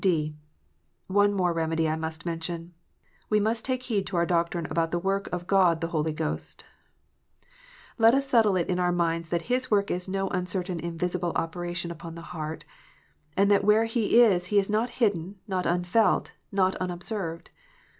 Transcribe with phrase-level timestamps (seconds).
[0.03, 0.35] (d)
[1.05, 2.73] One more remedy I must mention.
[3.29, 6.65] We must take heed to our doctrine about the work of God the Holy Ghost.
[7.99, 11.91] Let us settle it in our minds that His work is no uncertain invisible operation
[11.91, 12.65] upon the heart:
[13.37, 17.51] and that where He is, He is not hidden, not unfelt, not unobserved.